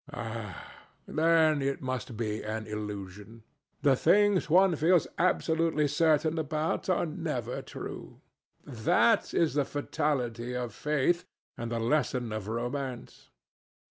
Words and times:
"Ah! 0.11 0.87
then 1.05 1.61
it 1.61 1.79
must 1.79 2.17
be 2.17 2.41
an 2.43 2.65
illusion. 2.65 3.43
The 3.83 3.95
things 3.95 4.49
one 4.49 4.75
feels 4.75 5.05
absolutely 5.19 5.87
certain 5.87 6.39
about 6.39 6.89
are 6.89 7.05
never 7.05 7.61
true. 7.61 8.19
That 8.65 9.31
is 9.35 9.53
the 9.53 9.63
fatality 9.63 10.55
of 10.55 10.73
faith, 10.73 11.25
and 11.55 11.71
the 11.71 11.77
lesson 11.77 12.33
of 12.33 12.47
romance. 12.47 13.29